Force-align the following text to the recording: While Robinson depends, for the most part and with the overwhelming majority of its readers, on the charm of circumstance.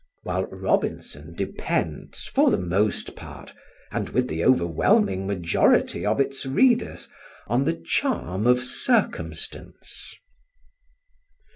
While 0.23 0.47
Robinson 0.47 1.35
depends, 1.35 2.25
for 2.25 2.49
the 2.49 2.57
most 2.57 3.15
part 3.15 3.53
and 3.91 4.09
with 4.09 4.29
the 4.29 4.43
overwhelming 4.43 5.27
majority 5.27 6.07
of 6.07 6.19
its 6.19 6.43
readers, 6.43 7.07
on 7.45 7.65
the 7.65 7.75
charm 7.75 8.47
of 8.47 8.63
circumstance. 8.63 10.15